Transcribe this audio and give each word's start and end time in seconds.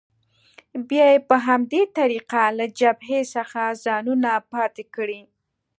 بیا 0.87 1.05
یې 1.13 1.19
په 1.29 1.35
همدې 1.47 1.81
طریقه 1.97 2.43
له 2.57 2.65
جبهې 2.79 3.21
څخه 3.33 3.61
ځانونه 3.85 4.31
پاتې 4.51 4.83
کړي. 4.95 5.21